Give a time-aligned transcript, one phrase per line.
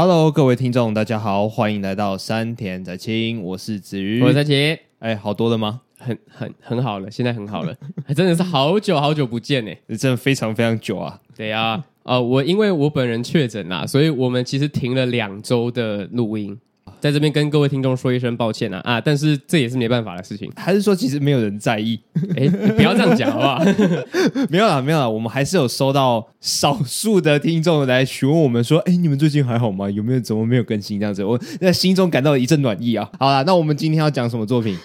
[0.00, 4.78] Hello，各位听众，大家好，欢迎来到山田在清，我是子瑜，我是仔奇。
[5.00, 5.80] 哎，好多了吗？
[5.98, 7.74] 很很很好了，现在很好了，
[8.06, 11.18] 还 真的是好久好久不见呢，真的非常非常久啊。
[11.36, 16.56] 对啊，呃，我因为我本人确诊啦，所以我们其实停了两周的录音。
[17.00, 19.00] 在这边跟各位听众说一声抱歉啊啊！
[19.00, 21.98] 但是这也是没办法的事情，还是说其实没有人在意？
[22.36, 23.62] 哎，你不要这样讲好不好？
[24.50, 29.90] 没有啦，没有啦，我们还是有收到少数的听众来询问我们说：“哎，你们最近还好吗？
[29.90, 33.08] 有没有怎么没有更新这样子？”我在心中感到一阵暖意啊！
[33.18, 34.76] 好啦，那我们今天要讲什么作品？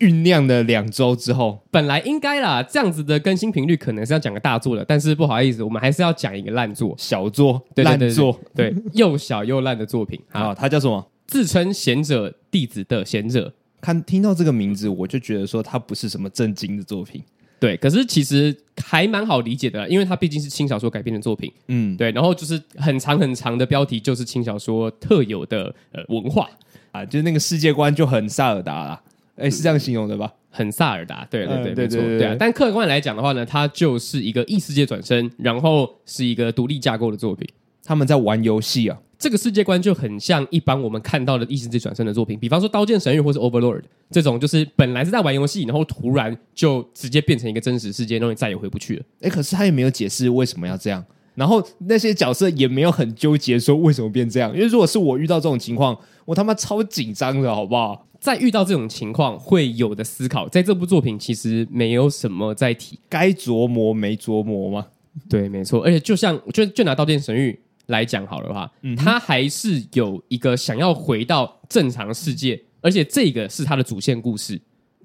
[0.00, 10.52] 酝酿了两周之后，本来应该啦，这样子的更新频率可能是要讲个大作的，但是不好意思，我们还是要讲一个烂作、小作、烂作，对，又小又烂的作品好！
[10.54, 11.06] 它叫什么？
[11.28, 17.22] 自称贤者弟子的贤者，看听到这个名字，我就觉得说他不是什么正经的作品。
[17.60, 21.52] 对，可是其实还蛮好理解的，因为它毕竟是轻小说改编的作品。
[21.66, 26.48] 嗯，对，然后就是很长很长的标题，就是轻小说特有的呃文化
[26.92, 29.02] 啊，就是那个世界观就很萨尔达啦。
[29.36, 30.32] 哎，是这样形容的吧？
[30.50, 32.36] 很萨尔达，对对对，嗯、对对对，对，对啊。
[32.38, 37.46] 但客观来讲的话呢，它就是一个异世界转身，然后是一个独立架构的作品。
[37.88, 38.98] 他们在玩游戏啊。
[39.18, 49.02] 这个世界观就很像一般我们看到的异世界转生的作品，比方说《刀剑神域》或是《Overlord》这种，就是本来是在玩游戏，然后突然就直接变成一个真实世界，然后你再也回不去了。
[49.22, 51.02] 哎，可是他也没有解释为什么要这样，
[51.34, 54.54] 然后那些角色也没有很纠结说为什么变这样。
[54.54, 58.06] 因为如果是我遇到这种情况，我他妈超紧张的，好不好？
[58.20, 64.86] 在遇到这种情况会有的思考，在这部作品其实没有什么在提，该琢磨没琢磨吗？
[65.28, 65.82] 对，没错。
[65.82, 67.50] 而且就像就就拿《刀剑神域》。
[67.88, 74.58] 来讲好的话，嗯，他还是有一个想要回到正常世界，而且这个是他的主线故事。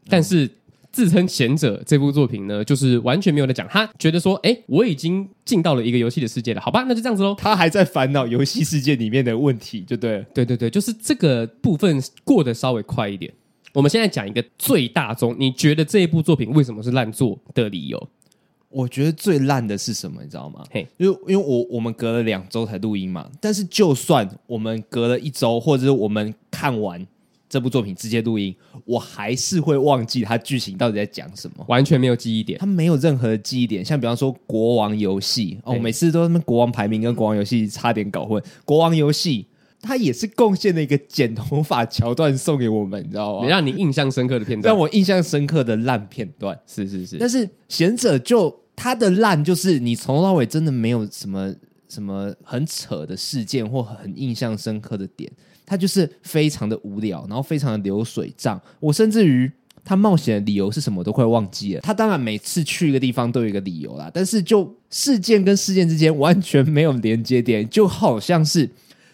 [0.08, 0.50] 但是
[0.92, 3.67] 自称贤者这部作品呢，就是完全没有在讲。
[3.67, 7.33] 他觉得说，哎，我已经进到了一个游戏的世界了，好吧，那就这样子喽。
[7.38, 10.23] 他还在烦恼游戏世界里面的问题，就对了。
[10.33, 13.33] 对对对，就是这个部分过得稍微快一点。
[13.73, 18.10] 我们现在讲一个最大宗，你觉得这一部作品为什么是烂作的理由？
[18.73, 20.64] 我觉得最烂的是什么，你知道吗？
[20.72, 27.06] 嘿，因为因为我我们隔了两周才录音嘛，但是就算我们隔了一周，或者是我们看完
[27.48, 33.86] 这部作品直接录音，我还是会忘记它剧情到底在讲什么，完全没有记忆点，它没有任何的记忆点。
[33.86, 39.45] 像比方说国王游戏哦，每次都是国王排名跟国王游戏差点搞混，国王游戏。
[39.86, 43.48] 他也是贡献了一个剪头发桥段送给我们，你知道吗？
[43.50, 47.17] 让你印象深刻的片段，让我印象深刻的烂片段，是是是。
[47.17, 51.54] 但是贤者就他的烂，就是你从头到尾真的没有什么
[51.88, 55.32] 什么很扯的事件或很印象深刻的点，
[55.66, 58.62] 他就是非常的无聊，然后非常的流水账。
[58.80, 59.52] 我甚至于
[59.83, 61.82] 他冒险的理由是什么都快忘记了。
[61.82, 68.70] 他当然每次去一个地方都有一个理由啦，但是就事件跟事件之间完全没有连接点，就好像是。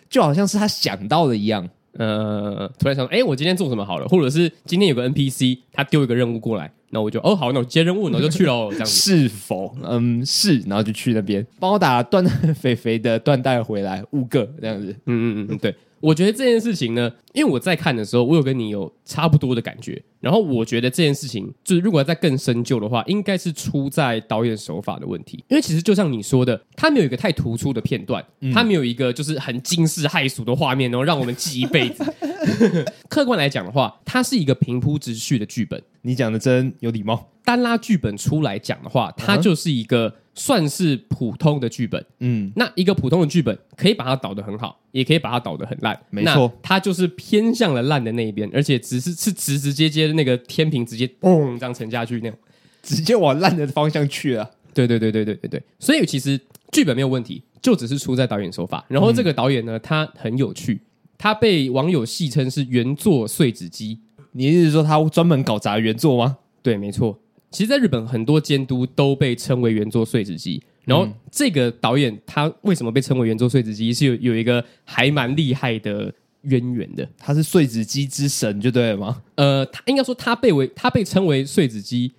[0.09, 4.07] 就好像是他想到的一样，呃，突然想说，哎，我今天做什么好了？
[4.07, 8.69] 或者是今天有个 NPC，他丢一个任务过来，那我就，哦，好，那我接任务，那我就 去喽。
[8.71, 9.75] 这样子是否？
[9.83, 12.23] 嗯，是，然后就去那边帮我打断
[12.53, 14.95] 肥肥的断带回来五个这样子。
[15.05, 15.75] 嗯嗯嗯，对。
[16.01, 20.01] 我觉得这件事情呢，因为我在看的时候，我有跟你有差不多的感觉。
[20.19, 25.43] 然后我觉得这件事情，就是如果要再更深究的话，应该是出在导演手法的问题。
[25.47, 28.23] 因为其实就像你说的，他没有一个太突出的片段，
[28.53, 32.03] 他没有一个就是很惊世骇俗的画面，然后让我们记一辈子。
[33.09, 35.81] 客观来讲的话，它是一个平铺直叙的剧本。
[36.01, 37.29] 你讲的真有礼貌。
[37.43, 42.05] 单拉剧本出来讲的话，它就是一个算是普通的剧本。
[42.19, 45.99] 嗯，那一个普通的剧本可以把它导得很好，也可以把它导得很烂。
[46.11, 52.35] 没错，它就是偏向了烂的那一边，而且只是是直直接接的那个天平直接嘣这样沉下去那样，
[52.83, 54.51] 直接往烂的方向去了。
[54.71, 56.39] 对对对对对对对，所以其实
[56.71, 58.85] 剧本没有问题，就只是出在导演手法。
[58.87, 60.79] 然后这个导演呢，他很有趣，
[61.19, 63.99] 他被网友戏称是原作碎纸机。
[64.31, 66.37] 你意思是说他专门搞砸原作吗？
[66.63, 67.19] 对，没错。
[67.51, 70.63] 其实，在日本很多监督都被称为原作碎纸机。
[70.85, 73.91] 然后，这个导演他为什么被称为原作碎纸机？
[73.93, 76.13] 是有有一个还蛮厉害的
[76.43, 77.07] 渊源的。
[77.17, 79.21] 他是碎纸机之神，就对了吗？
[79.35, 82.13] 呃，他应该说他被为他被称为碎纸机，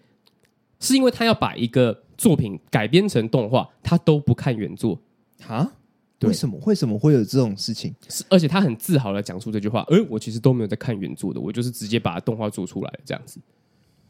[0.79, 5.01] 是因为他要把一个作品改编成动画，他都不看原作
[5.47, 5.73] 啊？
[6.29, 6.61] 为什么？
[6.67, 7.95] 为什么会有这种事情？
[8.09, 13.41] 是而且他很自豪的讲出这句话：“哎，我其实都没有在看原作的，我就是直接把动画做出来这样子。”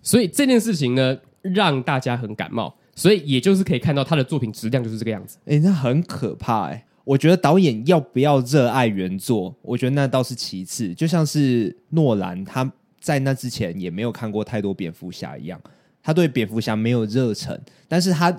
[0.02, 5.36] 所以这件事情呢，让大家很感冒，所以也就是可以看到他的作品质量就是这个样子。
[5.46, 6.86] 哎，那很可怕哎！
[7.04, 10.94] 我觉得导演要不要热爱原作，我觉得那倒是其次。
[10.94, 12.70] 就像是诺兰，他
[13.00, 15.60] 在那之前也没有看过太多蝙蝠侠一样，
[16.02, 17.58] 他对蝙蝠侠没有热忱，
[17.88, 18.30] 但是他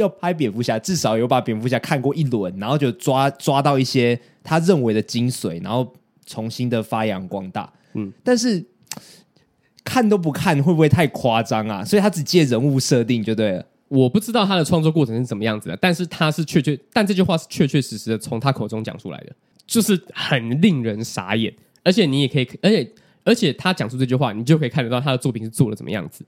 [0.00, 5.86] 要拍蝙蝠侠，至少有把蝙蝠侠看过一轮，然后就抓抓到一些他认为的精髓，然后
[6.26, 7.72] 重新的发扬光大。
[7.94, 8.64] 嗯，但是
[9.84, 11.84] 看都不看，会不会太夸张啊？
[11.84, 13.66] 所以他只借人物设定就对了。
[13.88, 19.32] 我不知道他的创作过程是怎么样子的，但是他是确确，但这句话是确确实实的从他口中讲出来的，
[19.66, 21.52] 就是很令人傻眼。
[21.82, 22.92] 而且你也可以，而且
[23.24, 26.24] 而且他讲出这句话，你就可以看得到他的作品是做的怎么样子。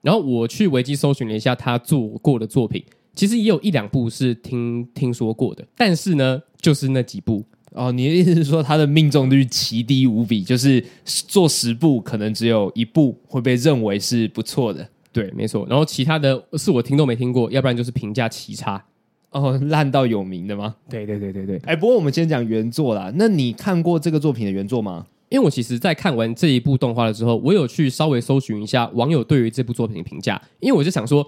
[0.00, 2.82] 然后我去维基搜寻了一下他做过的作品，
[3.14, 7.92] 其实也有一两部是听听说过的，但是呢，就是那几部哦。
[7.92, 14.88] 你的意思是说它的命中率奇低无比，就是做十部可能只有一部会被认为是不错的。
[15.12, 15.66] 对，没错。
[15.68, 18.84] 然后其他的是我听都没听过，要不然就是评价奇差
[19.30, 20.74] 哦，烂到有名的吗？
[20.90, 21.56] 对对对对对。
[21.64, 23.12] 哎，不过我们先讲原作啦。
[23.14, 25.06] 那你看过这个作品的原作吗？
[25.30, 30.40] 因为我其实，在看完这一部动画了之后，我有去稍微搜寻一下网友对于这部作品的评价。
[30.60, 31.26] 因为我就想说，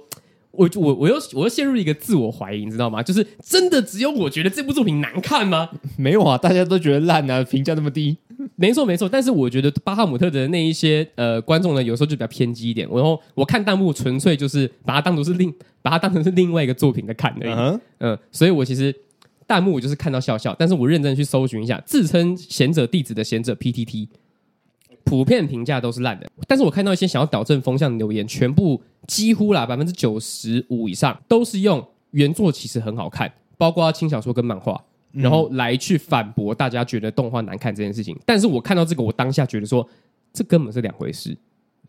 [0.53, 3.03] 我我我又我又陷入一个自我怀疑，你知道吗？
[3.03, 5.69] 就是真的只有我觉得这部作品难看吗？
[5.97, 8.17] 没有啊，大家都觉得烂啊，评价那么低。
[8.57, 12.89] 没错没错，但是我觉得巴哈姆特的那一些呃观众呢，有时候就比较偏激一点。
[12.91, 15.53] 然后我看弹幕，纯粹就是把它当做是另
[15.83, 17.53] 把它当成是另外一个作品在看而已。
[17.53, 17.81] 嗯、uh-huh.
[17.99, 18.95] 呃，所以我其实
[19.47, 24.09] 弹幕我就是看到笑笑，但是我认真去搜寻一下，自称贤者弟子的贤者 PTT，
[25.07, 26.29] 普遍评价都是烂的。
[26.47, 34.85] 但是我看到一些想要导正风向的留言，全部几乎啦百分之九十五以上都是用原作其实很好看，包括轻小说跟漫画。
[35.13, 39.89] 然后来去反驳大家觉得动画难看这件事情，但是我看到这个，我当下觉得说，
[40.31, 41.35] 这根本是两回事。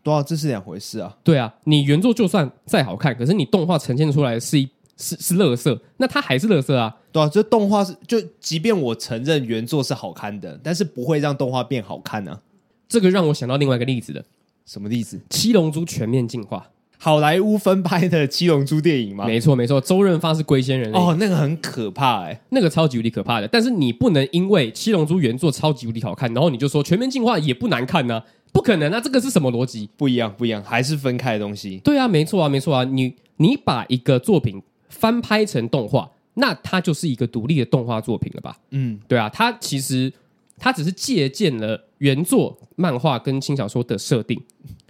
[0.02, 1.14] 对啊，这是两回事啊。
[1.22, 4.66] 对啊，你原作就算再好看，可是你动画呈现出来的是一
[4.96, 6.96] 是是乐色，那它还是乐色啊。
[7.12, 12.40] 对啊，这动画是就，即便我承认原作是好看的，但是不会让动画变好看呢、啊。
[12.88, 14.24] 这个让我想到另外一个例子的，
[14.64, 15.20] 什么例子？
[15.30, 16.70] 七龙珠全面进化。
[17.00, 19.24] 好莱坞分拍的《七龙珠》电影吗？
[19.24, 19.80] 没错，没错。
[19.80, 23.46] 周润发是龟仙人哦，那个很可怕哎、欸，那个超级无敌可怕的。
[23.46, 28.24] 但是你不能因为《七龙珠》原作超级无敌好看，然后你就说全面进化也不难看呢、啊？
[28.50, 28.98] 不可能啊！
[29.00, 29.88] 这个是什么逻辑？
[29.96, 31.78] 不一样，不一样，还是分开的东西。
[31.84, 32.82] 对啊，没错啊，没错啊。
[32.82, 38.56] 你你把一个作品翻拍成动画，那它就是一个独立的动画作品了吧？
[38.70, 39.28] 嗯，对啊。
[39.28, 40.12] 它其实
[40.58, 44.40] 它只是借鉴了原作漫画跟轻小说的设定。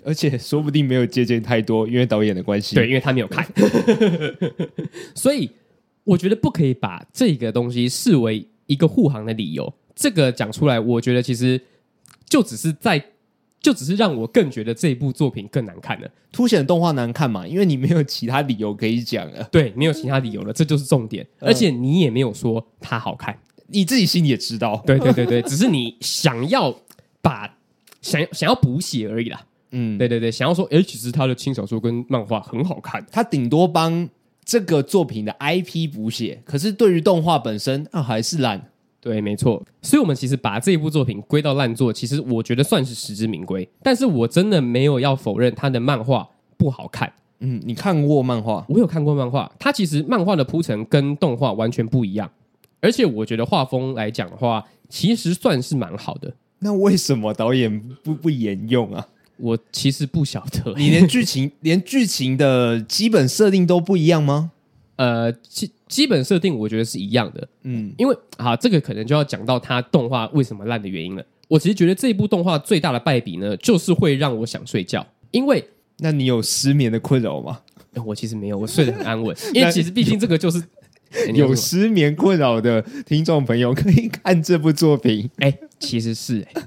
[0.05, 2.75] 而且说不定没有借鉴太多，因为导演的关系。
[2.75, 3.47] 对，因为他没有看，
[5.15, 5.50] 所以
[6.05, 9.70] 我觉得不可以把这个东西视为一个护航的理由。
[9.94, 11.61] 这个讲出来，我觉得其实
[12.26, 13.05] 就只是在，
[13.61, 17.47] 就只是让我更觉得这一部作品更难看了，凸显动画难看嘛？
[17.47, 19.47] 因为你没有其他理由可以讲了。
[19.50, 21.26] 对，没有其他理由了，这就是重点。
[21.41, 23.37] 而且你也没有说它好看，
[23.69, 24.82] 你自己心里也知道。
[24.87, 26.75] 对对对对，只是你想要
[27.23, 27.56] 把
[28.03, 29.41] 想想要补血而已啦。
[29.70, 34.09] 嗯，对对对，想要说，哎，其实他的轻小说跟漫画很好看，他顶多帮
[34.44, 38.70] 这个作品的 IP 补血，可是对于动画本身啊，还是烂。
[39.00, 39.62] 对，没错。
[39.81, 43.67] 所以，我们其实把这一部作品归到烂作，其实我觉得算是实至名归。
[43.82, 47.11] 但是我真的没有要否认他的漫画不好看。
[47.41, 48.67] 嗯，你看过漫画？
[48.69, 52.29] 我有看过漫画，它其实漫画的铺陈跟动画完全不一样，
[52.80, 56.34] 而且我觉得画风来讲的话，其实算是蛮好的。
[56.60, 59.06] 那为什么导演不不沿用啊？
[59.36, 64.50] 我其实不晓得，你连剧情连剧情的基本设定都不一样吗？
[64.96, 71.24] 呃，基基本设定我觉得是一样的，嗯，因为啊，这个可能就要讲到它动画为什么烂的原因了。
[71.46, 75.06] 我其实觉得这一部动画最大的败笔呢，就是会让我想睡觉。
[75.31, 75.64] 因为，
[75.98, 77.60] 那你有失眠的困扰吗？
[78.05, 79.36] 我其实没有，我睡得很安稳。
[79.55, 80.60] 因为其实毕竟这个就是
[81.34, 85.29] 有失眠困扰的听众朋友可以看这部作品。
[85.38, 86.62] 哎，其实是哎。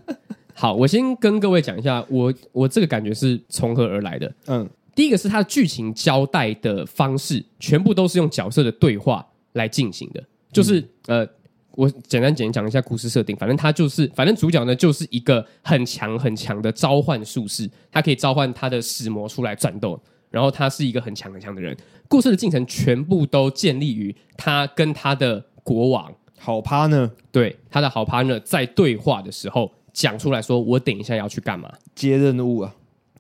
[0.54, 4.32] 好，我先跟各位讲一下，我我这个感觉是从何而来的。
[4.46, 10.24] 嗯，第一个是它的剧情交代的方式，全部都是用角色的对话来进行的。
[10.52, 11.28] 就是、嗯、呃，
[11.72, 20.00] 我简单简讲一下故事设定，反正它就是，反正主角呢就是一个很强很强的召唤术士，他可以召唤他的使魔出来战斗，
[20.32, 21.78] 然后他是一个很强很强的人。
[22.08, 29.72] 故事的进程全部都建立于他跟他的国王好 partner，对他的好 partner 在对话的时候。
[29.94, 31.70] 讲出来说，我等一下要去干嘛？
[31.94, 32.74] 接任务啊？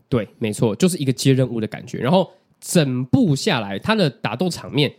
[0.08, 1.98] 对，没错，就是一个接任务的感觉。
[1.98, 4.90] 然后整部下来，他的打斗场面，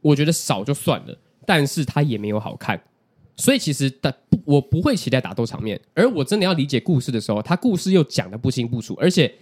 [0.00, 2.82] 我觉得少就算了，但是他也没有好看。
[3.36, 4.12] 所以其实的，
[4.44, 5.80] 我不会期待打斗场面。
[5.94, 9.32] 而我真的要理解故事的时候，他故事又讲的不清不楚，而且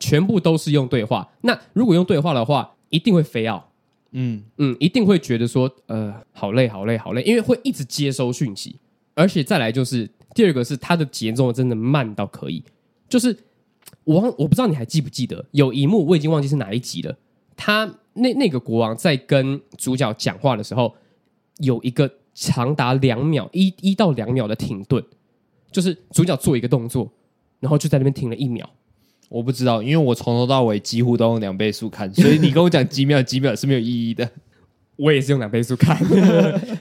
[0.00, 1.30] 全部都是用对话。
[1.42, 3.70] 那如果用对话的话，一定会飞奥。
[4.12, 8.76] 嗯嗯，一定会觉得说，呃，好累，好累，好累，因为会一直接收讯息，
[9.14, 10.10] 而且再来就是。
[10.34, 12.60] 第二个是它的节奏真的慢到可以，
[13.08, 13.38] 就是
[14.02, 17.16] 我我不知道你还记不记得有一幕，我已经忘记是哪一集了。
[17.54, 20.92] 他那那个国王在跟主角讲话的时候，
[21.58, 25.00] 有一个长达两秒一一到两秒的停顿，
[25.70, 27.08] 就是主角做一个动作，
[27.60, 28.68] 然后就在那边停了一秒。
[29.34, 34.30] 我不知道，因为我从头到尾几乎都用两倍速看，所以你跟我讲几秒几秒是没有意义的。
[34.94, 35.98] 我也是用两倍速看，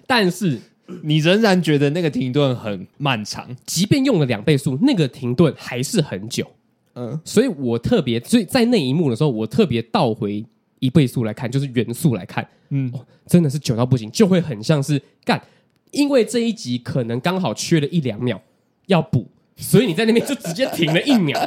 [0.05, 0.59] 但是
[1.01, 6.45] 你仍然觉得那个停顿很漫长，即便用了两倍速，那个停顿还是很久。
[6.93, 10.45] 嗯，所以我特别，所以在那一幕的时候，我特别倒回
[10.77, 15.41] 一倍速来看，就是原速来看，嗯，哦，真的是久到不行，就会很像是干，
[15.89, 18.39] 因为这一集可能刚好缺了一两秒
[18.85, 21.39] 要补，所以你在那边就直接停了一秒，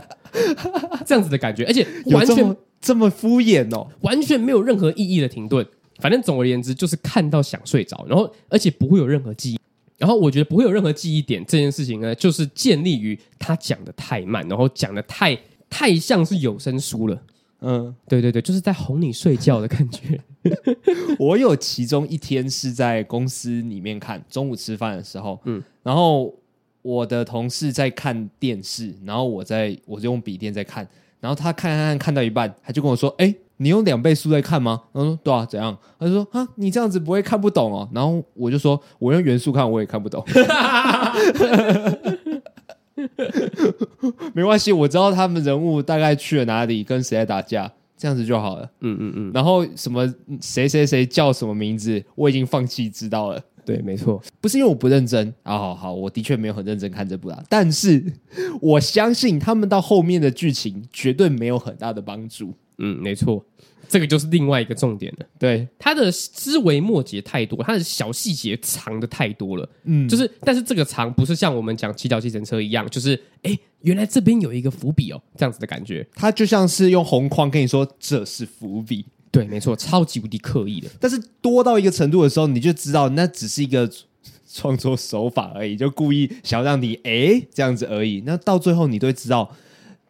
[1.05, 5.67] 这样子的感觉，而且完全这么，这么敷衍哦，完全没有任何意义的停顿。
[5.99, 9.61] 反正总而言之，就是看到想睡着，然后而且不会有任何记忆。
[9.97, 15.39] 然后我觉得不会有任何记忆点这件事情呢，就是建立于他讲的太慢，然后讲的太
[15.71, 17.23] 太像是有声书了。
[17.63, 20.21] 嗯，对对对，就是在哄你睡觉的感觉。
[21.19, 26.35] 我有其中一天是在公司里面看，中午吃饭的时候，嗯，然后
[26.87, 30.87] 我的同事在看电视，然后我在我就用笔电在看，
[31.19, 34.83] 然后他看看看看到一半，他就跟我说：“哎。”你用两倍速在看吗？
[34.93, 35.75] 然后说对啊，怎样？
[35.99, 37.89] 他就说啊，你这样子不会看不懂哦。
[37.91, 40.23] 然后我就说，我用原速看我也看不懂。
[44.35, 48.71] 没关系，我知道他们人物大概去了哪里，跟谁在打架，这样子就好了。
[48.81, 49.31] 嗯嗯嗯。
[49.33, 50.07] 然后什么
[50.39, 53.43] 谁谁谁叫什么名字，我已经放弃知道了。
[53.67, 55.59] 对，没错，不是因为我不认真啊。
[55.59, 57.43] 好好，我的确没有很认真看这部啦。
[57.49, 58.03] 但是
[58.61, 62.55] 我相信他们到后面的剧情绝对没有很大的帮助。
[62.79, 63.45] 嗯，没错，
[63.89, 65.27] 这个就是另外一个重点了。
[65.39, 69.69] 对，他的枝微末节太多，他的小细节藏的太多了。
[69.85, 76.07] 嗯，就是，但是这个藏不是像我们讲七脚计程车一样，就是，哎，原来这边有一个伏笔哦，这样子的感觉。
[76.15, 79.07] 他就像是用红框跟你说这是伏笔。
[79.37, 80.89] 对，没错，超级无敌刻意的。
[80.99, 83.91] 但是多到一个程度的时候，你就知道那只是一个
[84.51, 88.23] 创作手法而已，就故意想要让你哎这样子而已。
[88.25, 89.55] 那到最后，你都会知道，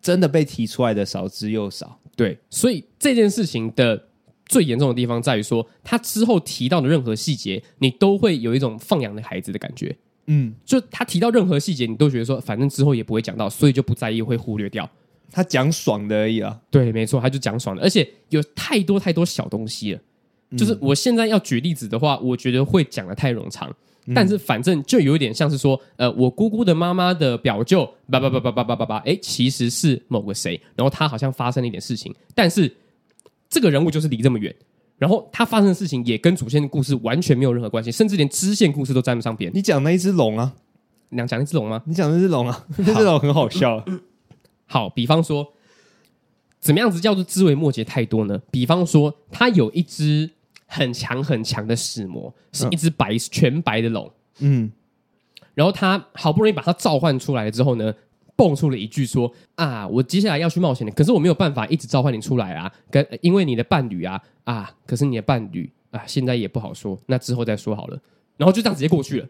[0.00, 1.98] 真的被提出来的少之又少。
[2.14, 4.06] 对，所以这件事情的
[4.46, 9.96] 最严重的地方在于说，他之后提到的任何细节，你都会有一种放养的孩子的感觉。
[10.28, 14.88] 嗯，就他提到任何细节，你都觉得说，反正之后也不会讲到，所以就不在意，会忽略掉。
[15.30, 16.58] 他讲爽的而已啊。
[16.70, 20.00] 对，没错，他就讲爽的，而且有太多太多小东西了。
[20.56, 23.74] 就是我现在要举例子的话，我觉得会讲的太冗长。
[24.14, 32.72] 但是反正就有一点像是说，呃，我姑姑的妈妈的表舅，叭叭叭叭叭叭叭叭，哎，其实是某个谁，然后他好像发生了一点事情，但是
[33.50, 34.54] 这个人物就是离这么远，
[34.96, 39.50] 然后他发生的事情也跟主线的故事完全没有任何关系，甚至连支线故事都沾不上边。
[39.52, 40.54] 你讲那一只龙啊？
[41.08, 41.82] 你讲那只龙吗？
[41.86, 42.64] 你讲那只龙啊？
[42.76, 43.84] 那只龙很好笑。
[44.66, 45.52] 好，比方说，
[46.60, 48.40] 怎么样子叫做枝微末节太多呢？
[48.50, 50.30] 比方说，他有一只。
[50.68, 54.10] 很强很强的使魔，是一只白、嗯、全白的龙。
[54.40, 54.68] 嗯，
[55.54, 57.94] 然后他好不容易把它召唤出来了之后呢，
[58.34, 67.96] 蹦出了一句说：“啊，我接下来要去冒险的，可是我没有办法一直召唤你出来啊，跟因为你的伴侣啊啊，可是你的伴侣啊，现在也不好说，那之后再说好了。”
[68.36, 69.28] 然后就这样直接过去了，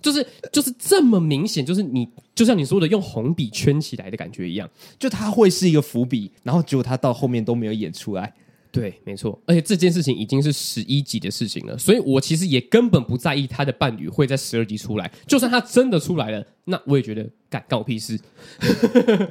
[0.00, 8.32] 就是就是这么明显，就是你就像你说的，用红笔圈起来的感觉一样，就它会是一个伏笔，然后结果它到后面都没有演出来。
[8.70, 15.08] 对，没错，而且这件事情已经是十一集的事情了，所以我其实也根本不在意他的伴侣会在十二集出来。
[15.28, 18.18] 就算他真的出来了，那我也觉得干干我屁事。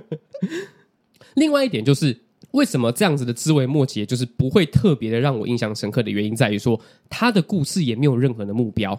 [1.35, 2.17] 另外一点就是，
[2.51, 6.79] 为什么这样子的枝微末节就是不会特别的让我印象深刻的原因，在于说
[7.09, 8.97] 他的故事也没有任何的目标。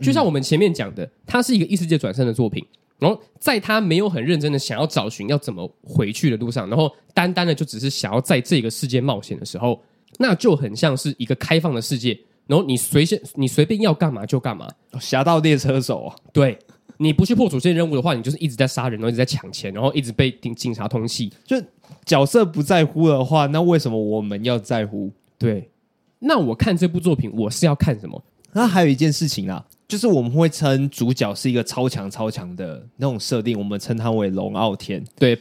[0.00, 2.64] 就像我们前面讲的，它是一个异世界转生的作品。
[2.98, 9.80] 然后在他没有很认真的想要找寻要怎么回去的路上，然后单单的就只是想要在这个世界冒险的时候，
[10.18, 12.18] 那就很像是一个开放的世界。
[12.46, 14.68] 然后你随便你随便要干嘛就干嘛，
[15.00, 16.16] 侠盗猎车手啊！
[16.30, 16.58] 对，
[16.98, 21.32] 你不去破主线任务的话，你就是一直在杀人，然后一直在抢钱，然后一直被警警察通缉。
[21.46, 21.56] 就
[22.04, 25.10] 角色不在乎的话，那为什么我们要在乎？
[25.38, 25.70] 对，
[26.18, 28.22] 那我看这部作品，我是要看什么？
[28.52, 29.64] 那还有一件事情啊。
[29.90, 35.04] 就是我们会称主角是一个超强超强的那种设定，我们称他为龙傲天。
[35.18, 35.36] 对，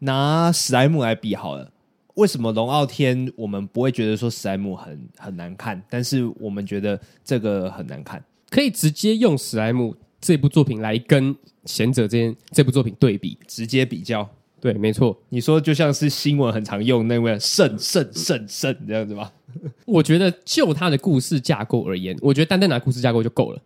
[0.00, 1.70] 拿史莱姆来比好了。
[2.14, 8.20] 为什么龙傲天我们不会觉得说史莱姆很很难看，但是我们觉得这个很难看？
[8.50, 14.28] 可以直接用史莱姆这部作品来跟贤者这件这部作品对比，直接比较。
[14.60, 15.16] 对，没错。
[15.28, 19.32] 你说就像是新闻很常用那位胜胜胜胜这样子吧？
[19.86, 23.62] 我觉得就他的故事架构而言，我觉得单单拿故事架构就够了。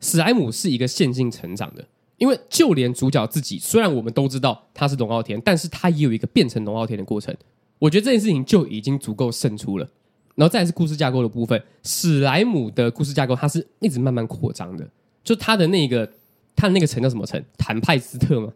[0.00, 7.34] 史莱姆是一个线性成长的，因为就连主角自己，虽然我们都知道他是龙傲天，但是他也有一个变成龙傲天的过程。
[7.78, 9.88] 我觉得这件事情就已经足够胜出了。
[10.36, 14.88] 然后再是故事架构的部分，史莱姆的故事架构它是一直慢慢扩张的，
[15.22, 16.10] 就它的那个
[16.56, 17.42] 它的那个城叫什么城？
[17.58, 18.50] 坦派斯特吗？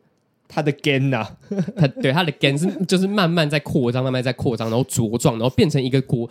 [0.49, 1.27] 它的根呐，
[1.77, 6.29] 它对他的根是就是慢慢在扩张，慢慢在扩张，然后茁壮，然后变成一个国，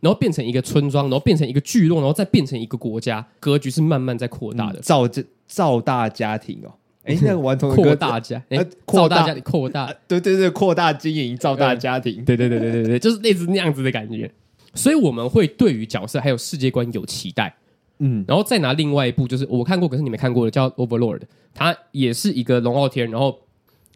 [0.00, 6.72] 然后变成一个村庄，然后变成一个聚落，然后再变成一个国家，格局是慢慢在扩大的，嗯、造这造大家庭哦。
[7.04, 14.30] 哎， 那个顽童的扩大家，哎，扩大家，扩大，对对对，扩大经营，造大家庭，对对对对对对，就是类似那样子的感觉。
[14.74, 17.54] 所以我们会对于角色还有世界观有期待，
[17.98, 21.18] 嗯，然后再拿另外一部，就是我看过，可是你没看过的，叫《Overlord》，
[21.52, 23.36] 它也是一个龙傲天，然后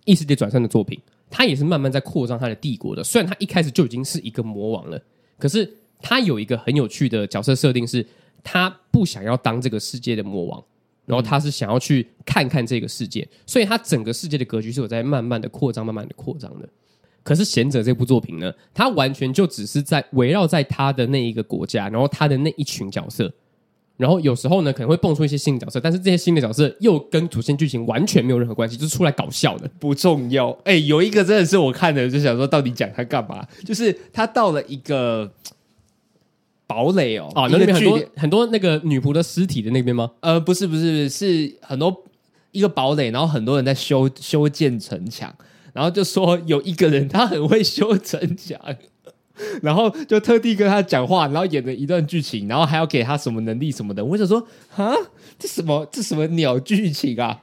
[0.07, 0.99] 异世界转生的作品，
[1.29, 3.05] 他也是慢慢在扩张他的帝国的。
[3.05, 4.99] 虽然他一开始就已经是一个魔王了，
[5.39, 5.71] 可是
[6.01, 8.07] 他有一个很有趣的角色设定，是
[8.43, 10.65] 他不想要当这个世界的魔王。
[11.05, 16.69] 然后他是想要去看看这个世界，所以他整个世界的格局是有在慢慢的扩张，慢慢的扩张的。
[17.23, 23.33] 可是《贤者》这部作品呢，它完全就只是在围绕在他的那一个国家，然后他的那一群角色，
[23.97, 30.51] 然后有时候呢可能会蹦出一些新的角色，但是这些新的角色又跟主线剧情完全没有任何关系，就是出来搞笑的，不重要。
[30.65, 33.47] 哎，有一个真的是我看的，就想说到底讲他干嘛？
[33.65, 35.33] 就是他到了一个。
[36.69, 40.11] 堡垒哦，啊，那边很多很多那个女仆的尸体的那边吗？
[40.19, 41.97] 呃，不是不是，是很多
[42.51, 45.33] 一个堡垒，然后很多人在修修建城墙，
[45.73, 48.61] 然后就说有一个人他很会修城墙，
[49.63, 54.05] 然后就特地跟他讲话，然后演了一段剧情，然后还要给他什么能力什么的。
[54.05, 54.95] 我想说啊，
[55.39, 57.43] 这什么这什么鸟剧情啊？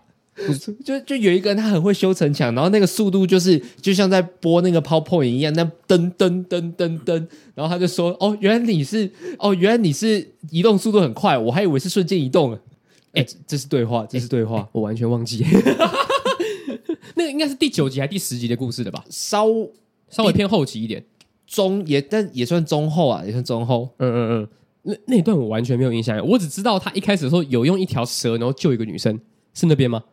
[0.84, 9.08] 就就有一个人他很会修城墙，然后那个速度就是就像在播那个 PowerPoint 一样，那噔噔噔噔噔，然后他就说：“哦，原来你是
[9.38, 12.58] 哦，原来你是移动速度很快，我还以为是瞬间移动。”
[13.14, 15.46] 哎，这这是对话，这是对话，我完全忘记。
[17.14, 19.06] 那个应该是第九集还是第十集的故事的吧？
[19.12, 19.46] 稍
[20.10, 21.06] 稍微偏后期一点，
[21.46, 23.90] 中也但也算中后啊，也算中后。
[23.98, 24.48] 嗯嗯嗯，
[24.84, 29.20] 那那一段我完全没有印象，我只知道他一开始的时候有用一条蛇，然后救一个女生，
[29.54, 30.04] 是那边吗？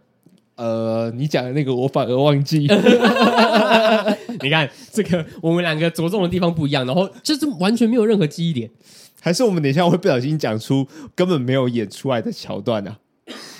[0.56, 2.68] 呃，你讲的那个我反而忘记。
[4.42, 8.70] 你看这个，我们两个着重的地方不一样，然后就是完全没有任何记忆点，
[9.20, 12.98] 还是我们等一下会不小心讲出根本没有演出来的桥段啊？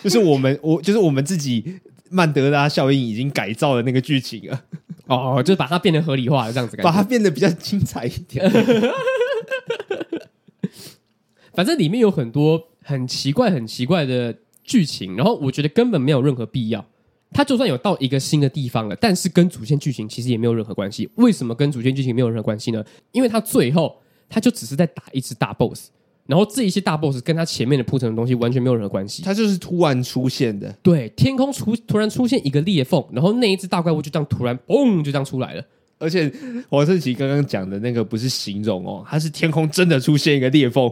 [0.03, 1.81] 就是我们，我就是我们自己
[2.11, 4.63] 曼德拉效应已经改造了那个剧情了。
[5.07, 8.49] 哦，就是把它变得合理化了，这样子，把它变得比较精彩一点。
[11.53, 16.85] 反正里面有很多很奇怪、很奇怪的剧情，然后我觉得根本没有任何必要。
[17.33, 21.09] 它就算有到一个新的地方了，但是跟主线剧情其实也没有任何关系。
[21.17, 22.85] 为什么跟主线剧情没有任何关系呢？
[23.13, 25.91] 因为它最后它就只是在打一只大 boss，
[26.31, 29.23] 然后这一些大 boss 跟他前面的铺陈的东西完全没有任何关系。
[29.25, 35.65] 他就是突然出现的，对，天空出突然出现一个裂缝，然后那一只大怪物就这样突然嘣就这样出来了。
[35.99, 36.33] 而且
[36.71, 40.91] 黄圣奇刚刚讲的那个不是形容哦，它是天空真的出现一个裂缝，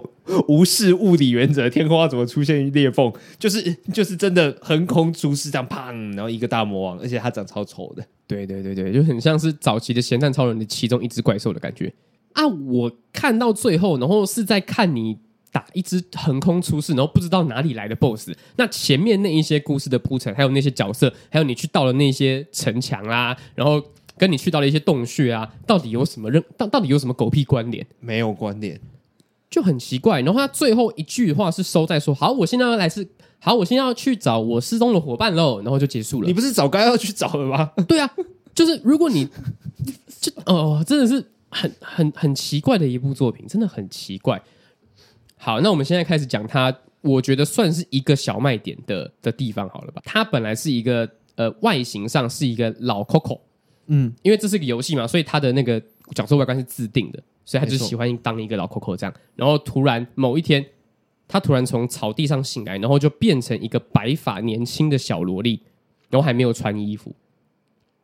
[0.48, 3.10] 无视物理原则，天空要怎么出现裂缝？
[3.38, 11.90] 就是就是真的横空出世这样砰，然后一个大魔王，而且他长超丑的，对对对对，就很像是早期的咸蛋超人的其中一只怪兽的感觉
[12.34, 12.46] 啊！
[12.46, 15.16] 我看到最后，然后是在看你
[15.52, 23.82] 打一只横空出世，然后不知道哪里来的 BOSS，那前面那一些故事的铺陈，还有那些角色，还有你去到了那些城墙啊，然后。
[24.18, 26.42] 跟你去到了一些洞穴啊，到底有什么任？
[26.56, 27.86] 到到底有什么狗屁关联？
[28.00, 28.80] 没有关联，
[29.48, 30.20] 就很奇怪。
[30.22, 33.06] 然后他最后一句话是收在说：“好，我现在要来是
[33.38, 36.26] 好，我现在要去找我失踪的伙伴喽。”然后就结束了。
[36.26, 37.70] 你不是早该要去找了吗？
[37.86, 38.10] 对啊，
[38.52, 39.28] 就是如果你
[40.20, 44.42] 就哦，真的是很很很奇怪的一部作品，真的很奇怪。
[45.38, 50.02] 好，那我们现在开始讲它，我觉得算是一个小卖点的的地方好了吧？
[50.04, 53.40] 它本来是一个呃外形上是一个老 Coco。
[53.86, 55.80] 嗯，因为这是个游戏嘛，所以它的那个
[56.14, 59.14] 角色外观是自定的，所以他就喜欢当一个老 Coco 这样。
[59.34, 60.62] 然后突然某一天，
[61.26, 65.62] 他突然从草地上醒来，然后就变成一个白发年轻的小萝莉，
[66.10, 67.14] 然后还没有穿衣服。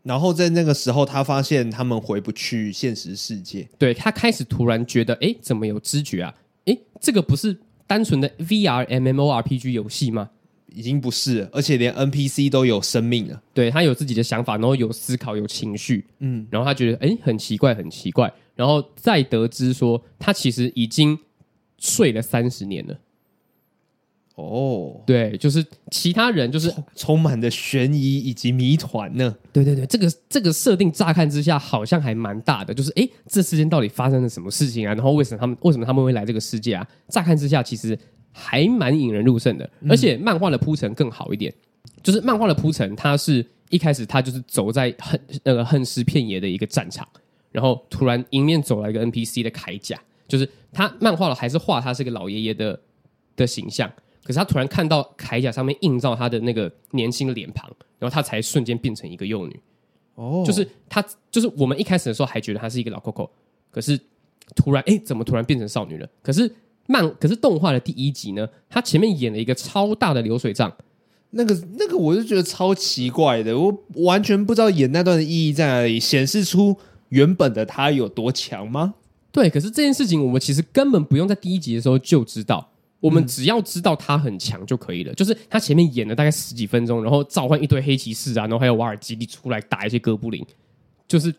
[0.02, 6.34] 然后在那个时候，他发现他们回不去现实世界，对，他开始突然觉得，哎，怎么有知觉啊？
[6.66, 10.30] 哎，这个不是单纯的 VR MMORPG 游戏吗？
[10.74, 13.40] 已经不是了，而且连 NPC 都有生命了。
[13.52, 16.04] 对，他有自己的想法，然后有思考，有情绪。
[16.18, 18.32] 嗯，然后他觉得哎，很奇怪，很奇怪。
[18.56, 21.16] 然后再得知说，他其实已经
[21.78, 22.98] 睡了三十年了。
[24.36, 29.34] 哦，对，就是其他人就是充，满着悬疑以及谜团呢。
[29.52, 34.94] 对对对，这个这个设定乍看之下好像还蛮大的，就是哎，这世间到底发生了什么事情啊？
[34.94, 36.86] 然后为什么他们为什么他们会来这个世界啊？
[37.08, 37.98] 乍看之下其实。
[38.36, 41.54] 还蛮引人入胜的，而且漫画的铺陈更好一点。
[41.84, 47.06] 嗯、就是漫画的铺陈，它是一开始他就是走在恨那个恨尸遍野的一个战场，
[47.52, 52.80] 然后突然迎面走来一个 NPC 的铠甲，就是他漫画了还是画他是个老爷爷的
[53.36, 53.88] 的形象，
[54.24, 59.60] 可是他突然看到铠甲上面映照他的那个年轻的脸庞，然后他才瞬间变成一个幼女。
[60.16, 63.28] 哦，就是他，就是我们一开始的时候还觉得他是一个老 Coco，
[63.70, 64.00] 可是
[64.56, 66.08] 突然哎，怎么突然变成少女了？
[66.22, 66.50] 可是
[66.86, 70.72] 漫，可是动画的第一集呢，他前面演了一个超大的流水账。
[71.36, 76.76] 那个那个，我就觉得超奇怪的，我完全不知道演那段的意义在哪里，显示出
[77.08, 78.94] 原本的他有多强吗？
[79.32, 82.70] 对，可是这件事情我们其实根本不用在第一集的时候就知道，
[83.04, 85.12] 我们只要知道他很强就可以了。
[85.12, 90.44] 嗯、就是他前面演了大概十几分钟，然后召唤一堆黑骑士啊，然后还有瓦尔基里出来打一些哥布林，
[91.06, 91.34] 就是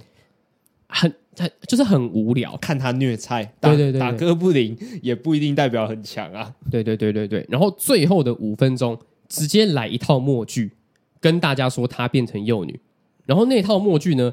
[0.87, 6.53] 很很就是很无聊，看他虐菜，打对对对对，打哥布林也不一定代表很强啊。
[6.69, 8.97] 对对对对对，然后最后的五分钟。
[9.27, 10.71] 直接来一套默剧，
[11.19, 12.79] 跟大家说她变成幼女，
[13.25, 14.31] 然后那套默剧呢，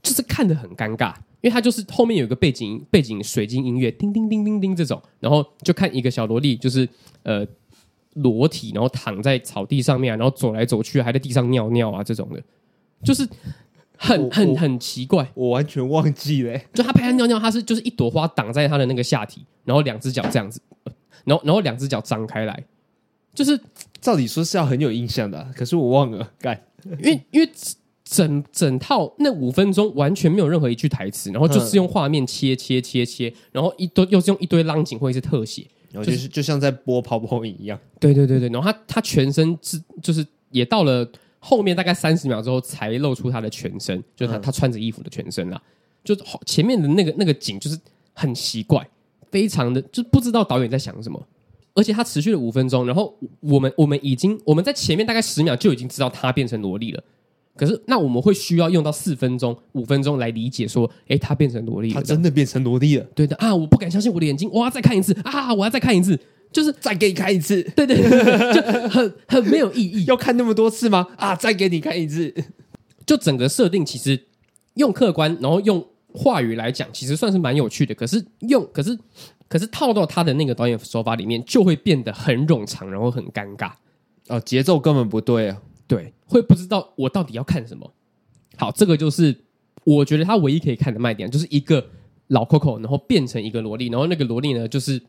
[0.00, 6.88] 就是看得很尴尬，因为它就是后面有一个背景背景水晶音乐，叮叮叮叮叮这种，然后就看一个小萝莉，就是
[7.22, 7.46] 呃
[8.14, 12.42] 裸体，然后躺在草地上面，然后走来走去，还在地上尿尿啊这种的，
[13.02, 13.26] 就是
[13.96, 20.60] 很很很奇怪，我完全忘记了，就他拍他尿尿，他是就是一朵花挡在他的那个下体，然后两只脚这样子，
[21.24, 22.64] 然后然后两只脚张开来。
[23.32, 23.58] 就是
[24.00, 26.60] 照理说是要很有印象的，啊，可是我忘了干，
[26.98, 27.48] 因为因为
[28.10, 37.78] 整整套那五分钟完全没有任何一句台词，然后就是用画面切切切切，然后一堆又是用一堆浪景或者是特写，然后就是就像在播跑跑影一样。
[38.00, 45.62] 对对对对，然后他他全身是就是也到了后面大概三十秒之后才露出他的全身，就是他他穿着衣服的全身啦，
[46.02, 47.78] 就是前面的那个那个景就是
[48.12, 48.84] 很奇怪，
[49.30, 51.24] 非常的就不知道导演在想什么。
[51.72, 57.02] 而且它持续了五分钟，然后我们我们已经我们在前面大概十秒就已经知道他变成萝莉了。
[57.60, 63.04] 可是那我们会需要用到四分钟、五分钟来理解说，哎，他变成萝莉了，他真的变成萝莉了。
[63.14, 66.18] 对的啊，我不敢相信我的眼睛，我要再看一次啊，我要再看一次，
[66.50, 67.62] 就是再给你看一次。
[67.76, 68.08] 对对对，
[68.54, 71.06] 就很很没有意义，要看那么多次吗？
[71.18, 72.34] 啊，再给你看一次。
[73.04, 74.18] 就整个设定其实
[74.74, 77.94] 用客观，然后用话语来讲，其实算是蛮有趣的。
[77.94, 78.98] 可是用可是。
[79.48, 83.72] 可是套到他的那个导演手法里面，就会变得很冗长，然后很尴尬。
[84.28, 85.60] 哦，节奏根本不对啊！
[85.90, 87.92] 对，会不知道我到底要看什么。
[88.56, 89.36] 好，这个就是
[89.84, 91.84] 我觉得他唯一可以看的卖点，就是一个
[92.28, 95.02] 老 Coco，然后变成一个萝莉，然后那个萝莉呢，就是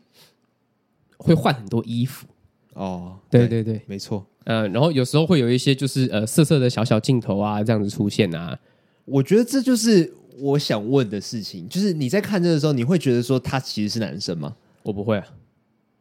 [1.17, 2.25] 会换很多衣服。
[2.73, 4.25] 哦，对对对，没错。
[4.45, 8.57] 嗯、呃，然后有时候会有一些就是呃色色的小小镜头啊，这样子出现啊。
[9.05, 10.15] 我觉得这就是。
[10.39, 14.55] 我想问的事情就是，你在看这个时候，你会觉得说他其实是男生吗？
[14.81, 15.27] 我不会啊，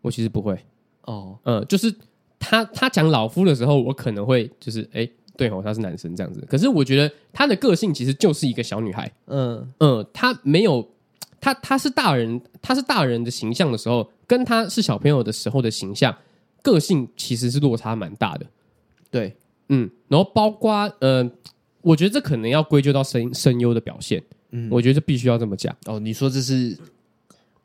[0.00, 0.58] 我其实不会。
[1.02, 1.94] 哦，嗯，就是
[2.40, 6.44] 他他讲老夫的时候，我可能会就是哎，对哦，他是男生这样子。
[6.48, 9.08] 可是我觉得他的个性其实就是一个小女孩。
[9.26, 10.90] 嗯嗯，他没有
[11.40, 16.16] 他他是大人，他是大人的形象的时候，跟他是小朋友的时候的形象，
[16.62, 18.46] 个性其实是落差蛮大的。
[19.08, 19.36] 对，
[19.68, 21.24] 嗯，然后包括嗯。
[21.26, 21.30] 呃
[21.82, 25.74] 我觉得这可能要归咎到声声优的表现，嗯，我觉得这必须要这么讲。
[25.86, 26.76] 哦，你说这是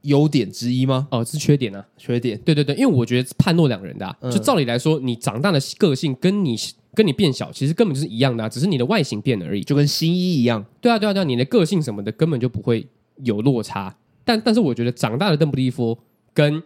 [0.06, 1.08] 优点之一吗？
[1.12, 2.39] 哦，是缺点啊，缺点。
[2.39, 6.56] 对对对，因为我觉得判若两人的、啊嗯，就照理来说，你长大的个性跟你
[6.94, 10.65] 跟你变小其实根本就是一样的、啊，只是你的外形变了而已，就跟新一一样。
[10.82, 12.88] 对啊，对啊，对啊，你的个性什么的根本就不会
[13.24, 13.96] 有落差。
[14.24, 15.98] 但但是我觉得长大的邓布利夫
[16.34, 16.62] 跟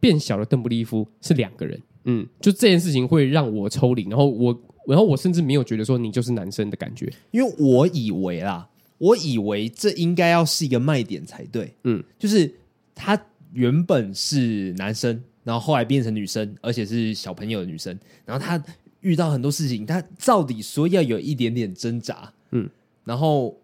[0.00, 1.80] 变小的邓布利夫是两个人。
[2.04, 4.60] 嗯，就这件事情会让我抽离，然后我。
[4.84, 11.72] 然后我甚至没有觉得说你就是男生的感觉，因为我以为啦，我以为这应该要是一个卖点才对。
[11.84, 12.52] 嗯，就是
[12.94, 13.20] 他
[13.52, 17.98] 原本是男生，然后后来变成女生，而且是小朋友的女生。
[18.24, 18.62] 然后他
[19.00, 22.32] 遇到很多事情，他照理说要有一点点挣扎。
[22.50, 22.68] 嗯，
[23.04, 23.56] 然后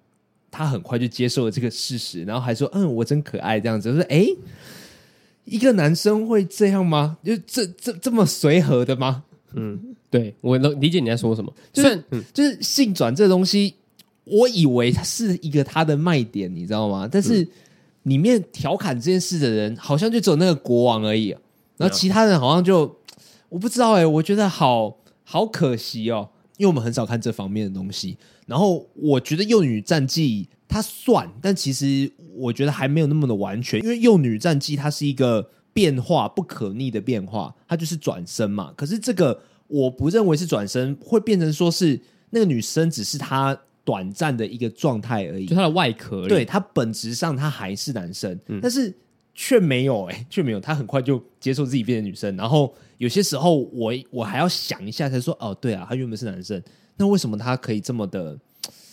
[0.51, 4.27] 他很快就接受了这个事实，然后还说：“嗯，我真可爱。”这样子，我说：“哎，
[5.45, 7.19] 一个男生会这样吗？
[7.25, 9.95] 就这这这么随和的吗？”嗯。
[10.11, 13.75] 对，我能理解你在说什么，就是、嗯、就是性转这东西，
[14.25, 17.07] 我以为它是一个它的卖点，你知道吗？
[17.07, 17.47] 但是
[18.09, 21.29] 里面调侃这件事的人，好像就只有那个国王而已，
[21.77, 22.97] 然后其他人好像就
[23.49, 28.17] 我不知道哎、欸，我觉得好好可惜哦，因为我们很少看这方面的东西。
[28.47, 38.73] 然后我觉得《幼女战记》它算，但其实我觉得还没有那么的完全，因为《幼女战记》它是一个变化不可逆的变化，它就是转身嘛。
[38.77, 39.39] 可是这个。
[39.71, 43.55] 我不认为是转身会变成说是那个女生只是她
[43.89, 46.29] 短暂的一个状态而已，就他的外壳。
[46.29, 48.95] 对，他本质上他还是男生，嗯、但是
[49.35, 52.37] 却没有哎、欸， 却没有，他很快就接受自己变成女生。
[52.37, 56.63] 然后有些时候我我还要想一下才说哦，对啊，他原本是男生，
[56.99, 58.39] 那为什么他可以这么的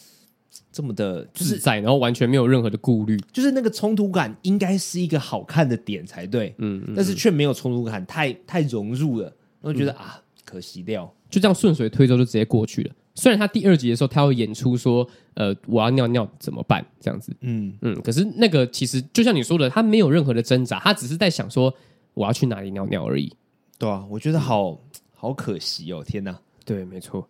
[0.71, 12.93] 这么的，就是自在，然后完全没有任何的顾虑，就是那个冲突感应该是一个好看的点才对，嗯，嗯，但是却没有冲突感，太太融入了，我觉得、嗯、啊，可惜掉，就这样顺水推舟就直接过去了。
[13.15, 21.73] 虽然他第二集的时候他会演出说，呃，我要尿尿怎么办这样子，嗯嗯，可是那个其实就像你说的，他没有任何的挣扎，他只是在想说
[22.13, 23.33] 我要去哪里尿尿而已。
[23.79, 24.79] 对啊，我觉得好、嗯、
[25.13, 27.27] 好可惜哦，天哪，对，没错。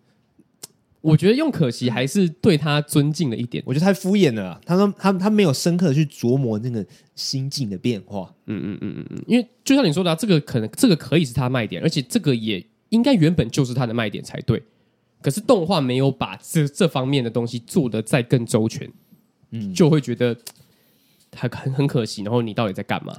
[1.01, 4.59] 我觉得用可惜还是对他尊敬了一点，我觉得太敷衍了。
[4.65, 8.33] 他说他他没有深刻的去琢磨那个心境的变化。
[8.47, 14.63] 嗯嗯嗯嗯嗯，因为就像你说的，这个可能这个可以是他卖点，而且这个也应该原本就是他的卖点才对。
[15.25, 18.87] 可是动画没有把这这方面的东西做得再更周全，
[19.49, 20.37] 嗯，就会觉得
[21.35, 22.21] 很很很可惜。
[22.21, 23.17] 然后你到底在干嘛？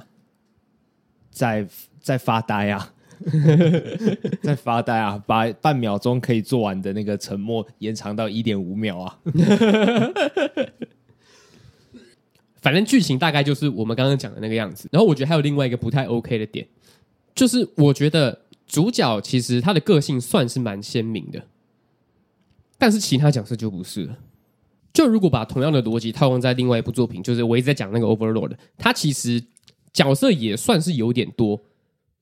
[1.29, 1.67] 在
[1.99, 2.93] 在发呆啊。
[4.41, 5.21] 在发呆啊！
[5.27, 9.19] 把半秒钟可以做完的那个沉默延长到一点五秒啊！
[12.61, 14.87] 反正剧情大概就是我们刚刚讲的那个样子。
[14.91, 16.67] 然后我觉得还有另外一个不太 OK 的点，
[17.33, 21.43] 就是我觉得主角其实他的个性算是蛮鲜明的，
[22.77, 24.17] 但是其他角色就不是了。
[24.93, 29.43] 就如果把同样的逻辑套用在另外一部作品，就是我一直在讲那个 Overlord，它其实
[29.93, 31.61] 角色也算是有点多。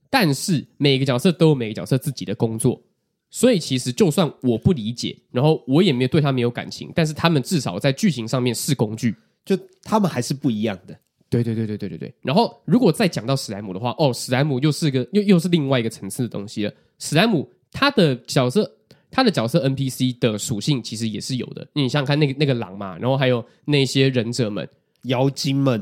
[0.09, 2.81] 但是每个角色都有每个角色自己的工作，
[3.29, 9.13] 所以其实就算我不理解，然后我也没有对他没有感情，但是他们至少在剧情上面是工具，
[9.43, 10.97] 就他们还是不一样的。
[11.29, 12.13] 对对对对对对对。
[12.21, 16.73] 然后如果再讲到史莱姆的话，哦，史莱姆又是个又又是另外一个层次的东西了。
[16.99, 18.71] 史莱姆他的角色，
[19.15, 21.65] 他的角色 NPC 的属性其实也是有的。
[21.71, 24.67] 你想想看，那个那个狼嘛，然后还有那些忍者们、
[25.03, 25.81] 妖精们。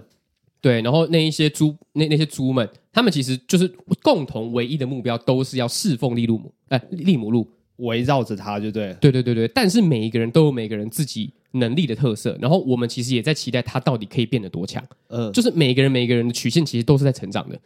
[0.61, 3.67] 对，然后那一些猪，那那些猪们，他们其实就是
[4.03, 8.93] 共同唯一的目标，都是要侍奉利路姆，哎，利姆路，围绕着他就对了。
[9.01, 14.81] 对对对对，但是每一个人都有每个人自己能力的特色，然后我们其实也在期待他到底可以变得多强。
[15.07, 17.59] 嗯，就是每一个人每个人的曲线其实都是在成长的。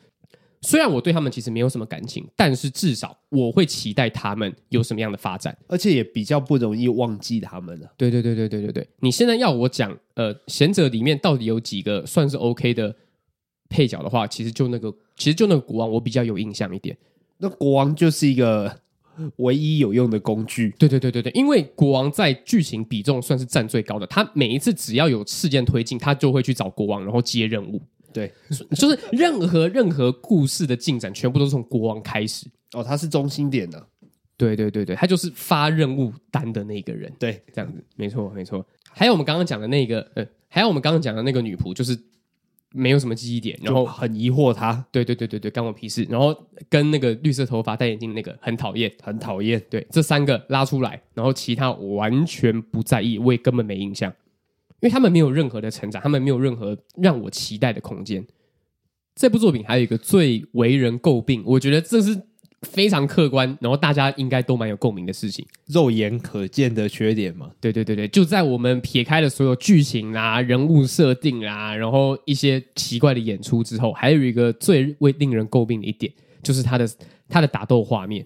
[0.62, 7.93] 虽然我对他们其实没有什么感情，但是至少我会期待他们有什么样的发展，而且也比较不容易忘记他们了。
[7.96, 12.96] 对对对对对对对，你现在要我讲，呃，贤者里面到底有几个算是 OK 的
[13.70, 16.98] 配角的话，其实就那个，其实就那个国王，我比较有印象一点。
[17.38, 18.82] 那国王就是一个
[19.38, 20.74] 唯一有用的工具。
[20.80, 27.80] 对对对对对，因为国王在剧情比重算是占最高的，他每一次只要有事件推进，他就会去找国王，然后接任务。
[28.18, 28.34] 对，
[28.76, 32.48] 就是任何任何故事的进展，全部都是从国王开始。
[32.74, 33.88] 哦，他是中心点的。
[34.36, 37.14] 对对对对，他就是发任务单的那个人。
[37.20, 38.66] 对，这样子，没错没错。
[38.90, 41.96] 还有我们刚刚讲的那个，呃，还有我们刚刚讲的那个女仆，就是
[42.72, 44.84] 没有什么记忆点，然后很疑惑他。
[44.92, 46.04] 对对对对对，干我屁事。
[46.10, 46.36] 然后
[46.70, 49.62] 跟那个绿色头发、戴眼镜那个很讨厌，很讨厌。
[49.70, 54.12] 对，这三个拉出来，然后其他完全不在意，我也根本没印象。
[54.82, 58.26] 因为他们没有任何的成长，他们没有任何让我期待的空间。
[59.16, 62.22] 这部作品还有一个最为人诟病，我觉得这是
[62.62, 67.50] 非常客观，然后大家应该都蛮有共鸣的事情，肉眼可见的缺点嘛。
[67.60, 76.13] 对对对对，就在我们撇开了所有剧情啊、人物设定啊，然后一些奇怪的演出之后，还有一个最为令人诟病的一点，
[76.44, 76.88] 就是他的
[77.28, 78.26] 他的打斗画面。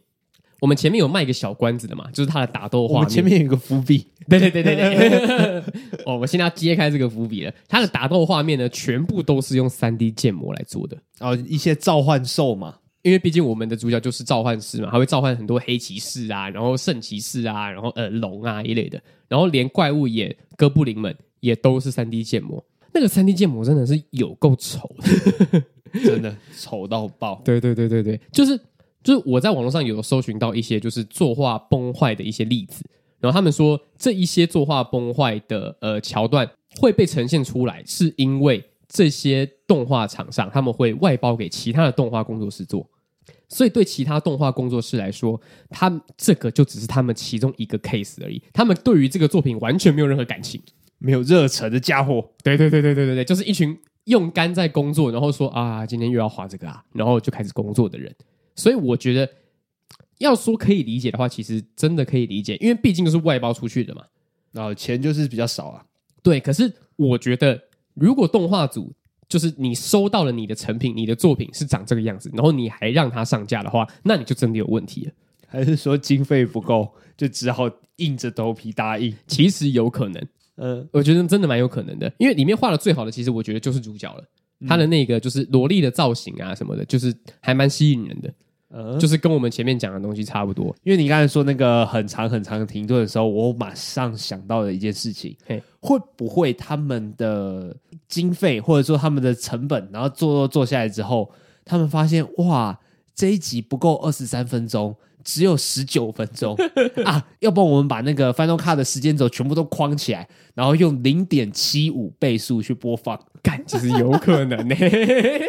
[0.61, 3.09] 我们前面有卖一个小关子的嘛，就是他的打斗画面。
[3.09, 5.63] 前面有一个伏笔，对对对对对。
[6.05, 7.51] 哦，我现在要揭开这个伏笔了。
[7.67, 10.95] 他的打斗画面呢，全部都是用三 D 建模来做的。
[11.19, 22.63] 哦，一些召唤兽嘛，因为毕竟我们的主角就是召唤师嘛，他会召唤很多黑骑士啊，然后圣骑士啊，然后呃龙啊一类的，然后连怪物也哥布林们也都是三 D 建模。
[22.93, 24.87] 那个三 D 建模真的是有够丑
[25.51, 25.63] 的，
[26.05, 27.41] 真的丑到爆。
[27.43, 28.59] 对对对对对，就是。
[29.03, 32.83] 就是我在网络上有搜寻到一些就是作画崩坏的一些例子，
[33.19, 42.87] 然后他们说这一些作画崩坏的呃桥段会被呈现出来，是因为这些动画厂商他们会外包给其他的动画工作室做，
[43.47, 50.61] 所以对其他动画工作室来说，他这个就只是他们其中一个 case 而已，他们对于这个作品完全没有任何感情，
[50.99, 52.23] 没有热忱的家伙。
[52.43, 58.13] 对对对对对对对，就是一群用肝在工作，然后说啊，今天又要画这个啊，然后就开始工作的人。
[58.55, 59.29] 所以我觉得，
[60.19, 64.03] 要说可以理解的话，其实真的可以理解，因为毕竟都是外包出去的嘛，
[64.51, 65.85] 然后钱就是比较少啊。
[66.21, 67.59] 对，可是我觉得，
[67.93, 68.93] 如果动画组
[69.27, 75.11] 就是你收到了你的成品，你的作品是长这个样子，然后你还让它上架的话，那你就真的有问题了。
[75.47, 79.13] 还是说经费不够，就只好硬着头皮答应？
[79.27, 84.23] 其实有可能，嗯，我觉得真的蛮有可能的，因为里面画的最好的，其实我觉得就是主角了。
[84.67, 88.33] 他的那个就是萝莉的造型啊什么的，就是还蛮吸引人的。
[88.73, 90.73] 呃，就是跟我们前面讲的东西差不多。
[90.83, 97.75] 因为你刚才说那个很长很长的停顿的时候，我马上想到了一件事情，嘿会不会他们的
[98.07, 101.29] 经费或者说他们的成本，然后做做做下来之后，
[101.65, 102.79] 他们发现哇，
[103.13, 104.95] 这一集不够二十三分钟。
[105.23, 106.55] 只有十九分钟
[107.05, 107.25] 啊！
[107.39, 115.41] 要不然我们把那个 Final Cut 的时间轴全部都框起来，然后用零点七五倍速去播放，干，其实有可能呢、欸。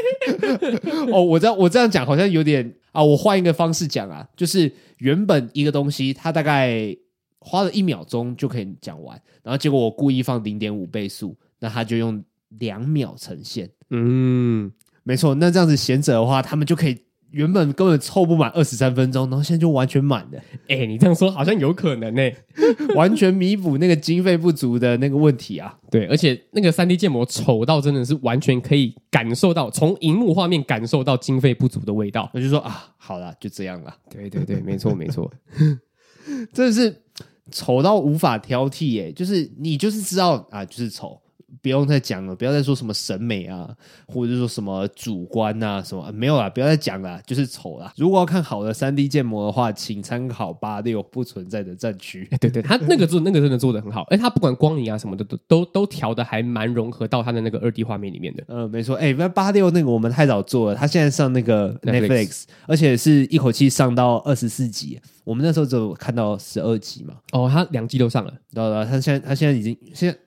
[1.12, 6.96] 哦，我这样我这样讲好像有点啊，我换一个方式讲啊，就是原本一个东西它大概
[7.38, 12.22] 花了一秒钟就可以讲完，然后结果我故意放零点五倍速，那它就用
[12.60, 13.68] 两秒呈现。
[13.90, 14.70] 嗯，
[15.02, 16.98] 没错，那这样子贤者的话，他们就可以。
[17.32, 20.38] 原本根本凑不满二十三分钟，然后现在就完全满了。
[20.68, 22.36] 哎、欸，你这样说好像有可能呢、欸，
[22.94, 25.74] 完全弥补那个经费不足的那个问题啊。
[25.90, 32.30] 对，而且那个三 D 建模丑到真的是完全可以感受到，从荧幕画面感受到经费不足的味道。
[32.34, 33.94] 我就说啊，好了，就这样了。
[34.10, 35.32] 对对对，没错没错，
[36.52, 37.02] 真的是
[37.50, 39.12] 丑到无法挑剔耶、欸。
[39.12, 41.18] 就是你就是知道啊，就是丑。
[41.60, 43.68] 不用再讲了，不要再说什么审美啊，
[44.06, 47.92] 或者说什么主观啊，什么、啊、没有啦，不要再讲了，就是丑啦。
[47.96, 52.26] 如果要看好的三 D 建模的话，请参考八六不存在的战区。
[52.40, 58.44] 对对，他那个做 那个真的做的很好，哎，他不管光影啊什么的都都都调的还蛮融合到他的那个二 D 画面里面的。
[58.48, 58.96] 嗯，没错。
[58.96, 64.98] 哎，那八六那个我们太早做了，他现在上那个 Netflix, Netflix，而且是一口气上到二十四集。
[65.24, 67.14] 我们那时候只有看到十二集嘛。
[67.32, 68.32] 哦，他两季都上了。
[68.54, 70.18] 对对，他现在他现在已经现在。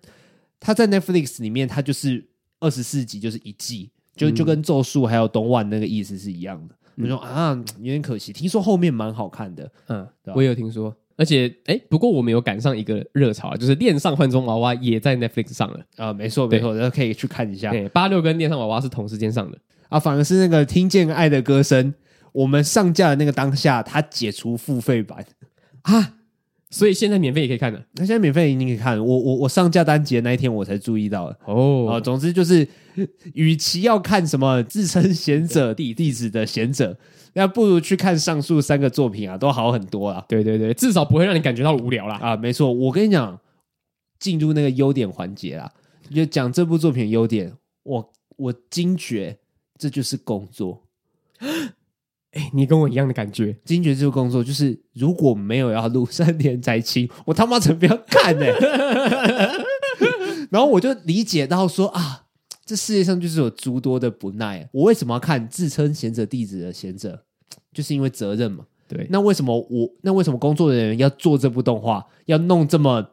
[0.60, 2.26] 他在 Netflix 里面，他就是
[2.60, 6.76] 二十四集，就是一季，就就跟咒术还有东万那个意思是一样的。
[6.98, 8.32] 我、嗯、说啊，有点可惜。
[8.32, 10.96] 听说后面蛮好看的，嗯，我也有听说。
[11.18, 17.72] 而且，哎，不过我们有赶上一个热潮啊，就是《恋上换装娃娃》也在 Netflix 上了啊，没错没错，大家可以去看一下。
[17.72, 21.94] 对，八六跟《恋上娃娃》是同时间上的啊，反而是那个《听见爱的歌声》，
[22.34, 25.26] 我们上架的那个当下，它解除付费版
[25.84, 26.16] 啊。
[26.76, 28.98] 所以现在免费也可以看的，那现在免费你可以看。
[29.00, 31.88] 我我我上架单集的那一天我才注意到的哦。
[31.90, 32.68] 啊，总之就是，
[33.34, 36.98] 与其要看什么自称贤者弟弟子的贤者，
[37.32, 40.26] 那不如去看上述三个作品啊，都好很多啦。
[40.28, 42.18] 对对对，至少不会让你感觉到无聊啦。
[42.18, 43.40] 啊，没错，我跟你讲，
[44.20, 45.72] 进入那个优点环节啦，
[46.14, 49.38] 就讲这部作品的优点，我我惊觉
[49.78, 50.84] 这就是工作。
[52.36, 53.58] 哎、欸，你跟我一样的感觉。
[53.64, 59.66] 惊觉这个工作就是，如果没有要录三天才清，我他妈才不要看呢、欸。
[60.52, 62.26] 然后我就理解到说啊，
[62.66, 64.70] 这世界上就是有诸多的不耐。
[64.74, 67.24] 我为什么要看自称贤者弟子的贤者？
[67.74, 68.66] 就是因为责任嘛。
[68.88, 69.08] 对。
[69.10, 69.90] 那为什么我？
[70.02, 72.06] 那为什么工作人员要做这部动画？
[72.26, 73.04] 要弄这么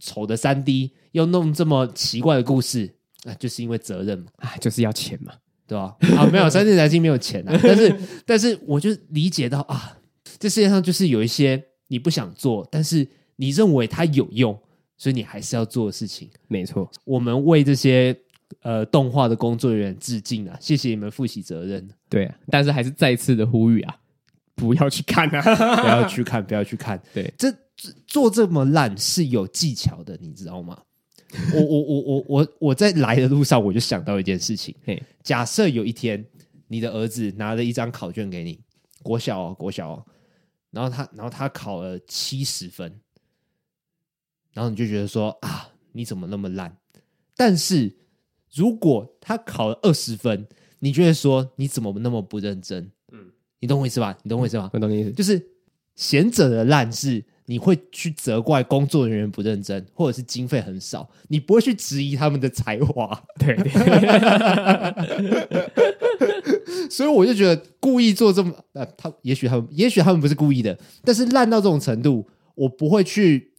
[0.00, 0.92] 丑的三 D？
[1.12, 2.92] 要弄这么奇怪的故事？
[3.24, 4.26] 啊，就是因为责任嘛。
[4.36, 5.32] 啊，就是要钱嘛。
[5.68, 5.94] 对吧？
[6.16, 7.60] 啊，没有，三田宅青没有钱啊。
[7.62, 9.98] 但是， 但是，我就理解到啊，
[10.38, 14.58] 这世界上就是有一些你不想做，但是你认为它有用，
[14.96, 16.30] 所以你还是要做的事情。
[16.48, 18.16] 没错，我们为这些
[18.62, 20.56] 呃动画的工作人员致敬啊！
[20.58, 21.86] 谢谢你们负起责任。
[22.08, 23.94] 对啊，但是还是再次的呼吁啊，
[24.54, 25.42] 不要去看啊，
[25.82, 26.98] 不要去看，不要去看。
[27.12, 27.54] 对，这
[28.06, 30.78] 做这么烂是有技巧的，你知道吗？
[31.54, 34.74] 我我我我我我在来的路上，我就想到一件事情。
[34.84, 36.24] 嘿，假设有一天
[36.68, 38.58] 你的儿子拿了一张考卷给你，
[39.02, 40.06] 国小哦，国小哦，
[40.70, 42.98] 然后他然后他考了七十分，
[44.54, 46.74] 然后你就觉得说啊，你怎么那么烂？
[47.36, 47.94] 但是
[48.54, 50.46] 如果他考了二十分，
[50.78, 52.90] 你觉得说你怎么那么不认真？
[53.12, 54.18] 嗯，你懂我意思吧？
[54.22, 54.70] 你懂我意思吧？
[54.72, 55.46] 我懂你意思，就是
[55.94, 57.22] 贤者的烂是。
[57.50, 63.56] 你会去责怪工作人员不认真，或者是经费很少，你不会去质疑他们的才华，对。
[66.90, 73.52] 所以我就觉得故意做这么，呃，他也许他们，也许他们不是故意的，但是烂到这种程度，我不会去。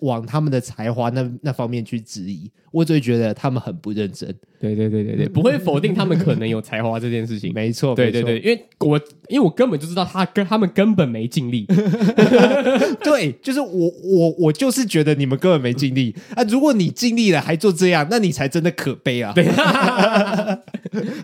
[0.00, 4.28] 往他们的才华那那方面去质疑，我只会觉得他们很不认真。
[4.60, 7.52] 对对对对对， 不会否定他们可能有才华这件事情。
[7.56, 11.66] 没错，对对对，因为我因为我根本就知道他跟他们根本没尽力。
[13.02, 13.68] 对，就是我
[14.04, 16.44] 我我就是觉得你们根本没尽力啊！
[16.44, 19.32] 如果你尽力了还做这样，那你才真的可悲啊！
[19.34, 19.48] 对，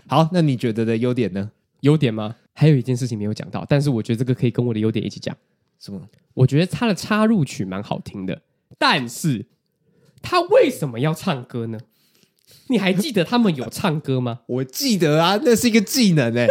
[0.07, 1.51] 好，那你觉得的优点呢？
[1.81, 2.35] 优点吗？
[2.53, 5.33] 还有一件事情没有讲到，但是我觉得这个可以跟我的优点一起讲。
[5.79, 6.01] 什么？
[6.33, 8.41] 我觉得他的插入曲蛮好听的，
[8.77, 9.45] 但是
[10.21, 11.79] 他为什么要唱歌呢？
[12.67, 14.41] 你还记得他们有唱歌吗？
[14.47, 16.49] 我记得啊，那是一个技能哎、欸，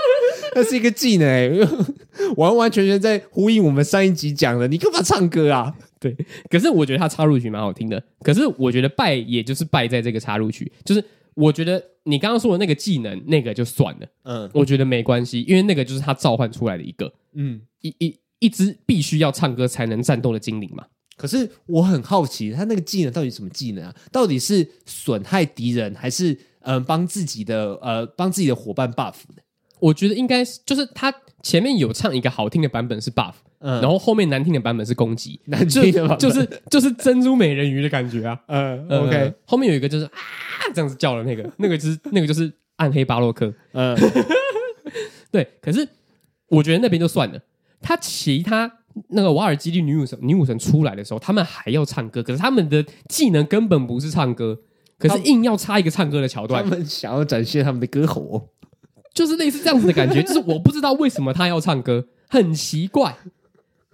[0.54, 1.68] 那是一个技能哎、欸，
[2.36, 4.68] 完完全全在呼应我们上一集讲的。
[4.68, 5.74] 你干嘛唱歌啊？
[5.98, 6.16] 对，
[6.48, 8.02] 可是我觉得他插入曲蛮好听的。
[8.20, 11.04] 可是我觉得败也就是败在这个插入曲，就是
[11.34, 17.60] 我觉得你刚刚说的那个技能，那个就算了，嗯我觉得没关系，因为那个就是他召唤出来的一个嗯。
[17.82, 20.84] 一一一只必须要唱歌才能战斗的精灵嘛。
[21.16, 23.94] 可是我很好奇，他那个技能到底什么技能啊？
[24.12, 29.42] 到底是损害敌人，还是嗯、呃、帮自己的呃帮自己的伙伴 buff 的？
[29.80, 38.38] 我觉得应该是，就是他前面有唱一个好听的版本是 buff，嗯，然后后面难听的版本是攻击，难听的版本就是就是珍珠美人鱼的感觉啊。
[38.48, 40.10] 嗯呃 OK，后面有一个就是啊
[40.74, 43.52] 这样子叫的那个，那个就是那个就是暗黑巴洛克。
[43.72, 43.96] 嗯
[45.32, 45.86] 对，可是
[46.48, 47.40] 我觉得那边就算了，
[47.86, 48.70] 他其他
[49.10, 54.58] 那个瓦尔基利女武神女武神出来的时候，他们还要唱歌，可是他们的技能根本不是唱歌，
[54.98, 58.48] 可是硬要插一个唱歌的桥段他，们想要展现他们的歌喉、哦。
[59.14, 63.16] 就是类似这样子的感觉， 就是我不知道为什么他要唱歌，很奇怪。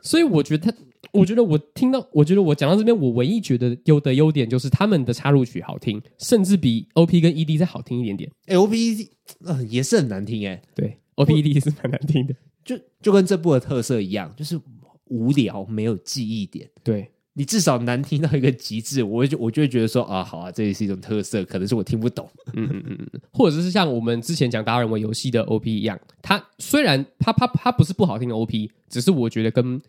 [0.01, 0.79] 所以我觉得他，
[1.13, 8.31] 我觉得我听到，我觉得我讲到这边，我唯一觉得有的优点就是他们的插入曲好听，甚至比 OP 跟 ED 再好听一点点。
[8.47, 9.09] 哎，OPD
[9.45, 12.35] 呃也是很难听哎，对，OP ED 是蛮难听的。
[12.65, 14.59] 就就跟这部的特色一样，就是
[15.07, 16.69] 无聊，没有记忆点。
[16.83, 22.29] 对，你至少难听到一个极致，我就我就会觉得说啊，好啊，这也是一种特色，可能是我听不懂。
[22.55, 29.81] 嗯嗯嗯嗯，或者是像我们之前讲达人文游戏的 OP 一样，它虽然它它它不是不好听的 OP，只是我觉得跟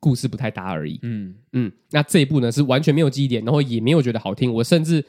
[0.00, 0.98] 故事不太搭而已。
[1.02, 5.04] 嗯，嗯，那这一部呢是完全没有记忆点，然后也没有觉得好听，我甚至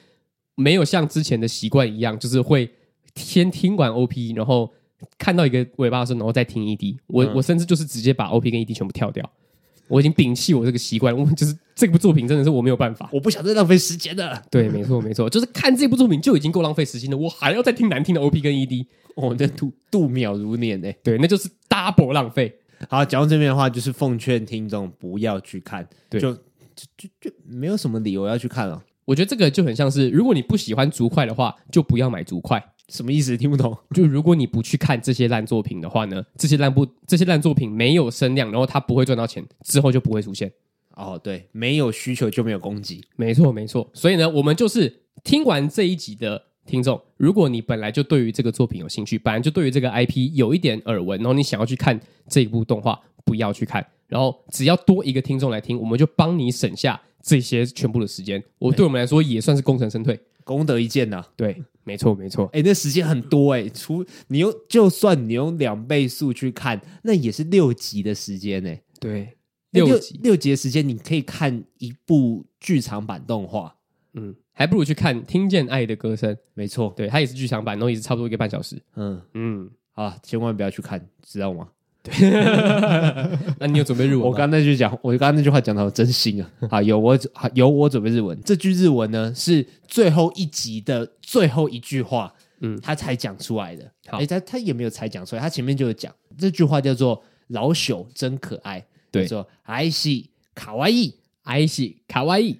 [0.56, 2.70] 没有像之前的习惯一样，就是会
[3.16, 4.72] 先听完 OP，然后
[5.18, 6.98] 看到一个尾巴的时候，然后再听 ED。
[7.08, 9.30] 我、嗯我甚至就是直接把 OP 跟 ED 全部跳掉，
[9.88, 13.10] 我已经摒弃我这个习惯，我就是这部作品真的是我没有办法。
[13.12, 14.42] 我不想再浪费时间了。
[14.50, 18.86] 对，没错没错，就是看这部作品就已经够浪费时间了，我还要再听难听的 OP 跟 ED，
[19.16, 20.92] 哦，那度度秒如年呢。
[21.04, 22.54] 对，那就是 double 浪费。
[22.90, 26.40] 好，讲到这边的话，就是奉劝听众不要去看，对就就
[26.98, 28.84] 就就没有什么理由要去看了。
[29.06, 32.62] 我觉得这个就很像是，如果你不喜欢竹筷的话，就不要买竹块。
[32.90, 33.36] 什么意思？
[33.36, 33.78] 听不懂。
[33.96, 40.52] 就如果你不去看这些烂作品的话呢，这些烂不这些烂作品没有声量，然后它不会赚到钱，之后就不会出现。
[40.96, 43.02] 哦，对，没有需求就没有供给。
[43.16, 43.90] 没错，没错。
[43.94, 53.86] 所以呢，我们就是听完这一集的听众，如果你本来就对于这个作品有兴趣，本来就对于这个 IP 有一点耳闻，然后你想要去看这一部动画，不要去看。
[54.08, 58.42] 然后只要多一个听众来听，我们就帮你省下这些全部的时间。
[58.60, 60.18] 我对我们来说也算是功成身退。
[60.44, 61.28] 功德一件呐、啊。
[61.36, 62.50] 对，没错，没错。
[62.52, 68.76] 哎，那时间很多哎，除你用就算你用两倍速去看，那也是六集的时间呢。
[69.00, 69.38] 对，
[69.72, 73.76] 六六集，六集的时间，你可以看一部剧场版动画。
[74.14, 76.34] 嗯，还不如去看《听见爱的歌声》。
[76.54, 78.82] 没错，对，它也是剧场版，然后也是差不多一个半小时。
[78.96, 81.70] 嗯嗯，啊，千万不要去看，知道吗？
[83.60, 84.22] 那你有准备日文？
[84.22, 86.50] 我刚那句讲，我刚刚那句话讲的好真心啊！
[86.70, 87.18] 啊，有我
[87.54, 88.40] 有我准备日文。
[88.44, 93.90] 这句日文呢是最后一集的最后一句话，嗯嗯，他才讲出来的。
[94.08, 100.10] 好哎，他他也没有才讲出来，他前面就有讲这句话叫做“老朽真可爱”，对说“爱是
[100.54, 102.58] 卡哇伊爱是卡哇伊。”。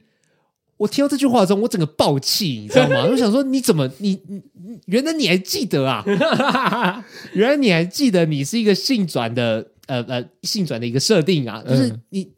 [0.78, 3.06] 我听到这句话中，我整个爆气，你知道吗？
[3.10, 6.04] 我想说，你怎么你你你原来你还记得啊？
[7.34, 11.64] 原来你还记得你是一个性转的呃呃性转的一个设定啊？
[11.64, 12.32] 就是嗯你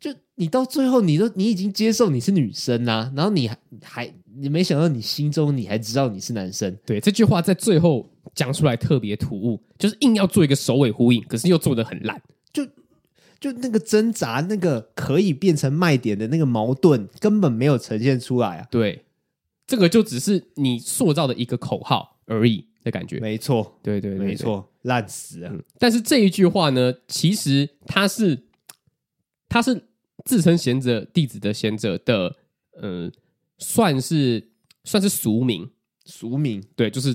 [0.00, 12.20] 就你到最后，你都你已经接受你是女生啊，然后你还还你没想到你心中你还知道你是男生，对，这句话在最后讲出来特别突兀，就是硬要做一个首尾呼应，可是又做的很烂。
[13.44, 18.66] 就那个挣扎，那个可以变成卖点的那个矛盾，根本没有呈现出来啊！
[18.70, 19.04] 对，
[19.66, 23.20] 这个就只是你塑造的一个口号而已的感觉。
[23.20, 25.50] 没错，对对对对没错，烂死了。
[25.50, 28.44] 嗯，但是这一句话呢，其实他是
[29.46, 29.88] 他是
[30.24, 32.34] 自称贤者弟子的贤者的，
[32.80, 33.12] 呃，
[33.58, 34.52] 算是
[34.84, 35.70] 算是俗名。
[36.06, 37.14] 俗名对，就是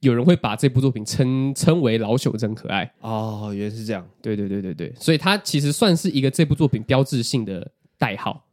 [0.00, 4.06] 有人会把这部作品称称为“老朽真可爱哦，原来是这样。”。
[4.22, 8.44] 对对对对对，所以它其实算是一个这部作品标志性的代号。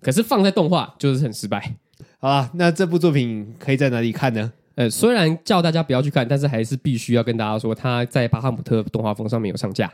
[0.00, 1.76] 可是放在动画就是很失败。
[2.18, 4.52] 好啦，那这部作品可以在哪里看呢？
[4.74, 9.92] 呃，虽然叫大家不要去看，但是还是必须要跟大家说，它在巴哈姆特动画风上面有上架。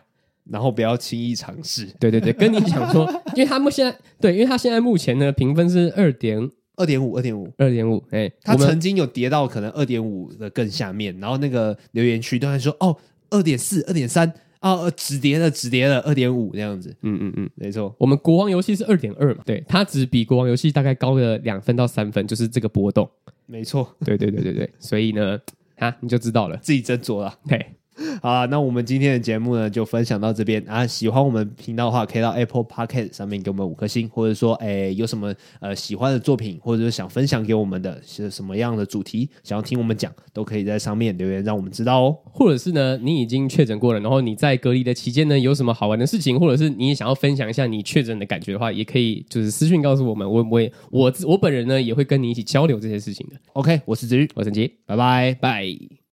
[0.51, 1.85] 然后不要轻易尝试。
[2.01, 3.07] 对对对，跟你讲说，
[3.37, 7.53] 因为他们现在对，因为他现在目前呢评分是二点二点五，二点五。
[7.59, 12.97] 二点五，哎，他曾经有跌到可能二点五的更下面，然后那个留言区都在说哦，
[13.31, 16.95] 二点四、二点三啊，止跌了，止跌了，二点五这样子。
[17.03, 23.09] 嗯嗯嗯，没错，我们国王游戏是二点二嘛，对，它只比国王游戏大概高了两分到三分，就是这个波动。
[23.47, 25.39] 没错，对对对对对，所以呢，
[25.77, 26.57] 啊，你就知道了。
[26.59, 27.39] 自己斟酌了。
[27.49, 27.67] 嘿，
[28.23, 30.87] 好啊，那我们今天的节目呢，就分享到这边啊。
[30.87, 42.17] 喜欢我们频道的话，可以到 Apple Podcast 上面给我们五颗星，或者说，哎，有什么呃喜欢的作品，或者是想分享给我们的，是什么样的主题，想要听我们讲，都可以在上面留言，让我们知道哦。
[42.25, 53.37] 或者是呢，你已经确诊过了，然后你在隔离的期间呢，有什么好玩的事情，或者是你也想要分享一下你确诊的感觉的话，也可以就是私讯告诉我们，我我也我我本人呢也会跟你一起交流这些事情的。
[53.55, 55.98] OK，我是子玉，我是陈杰，拜拜拜。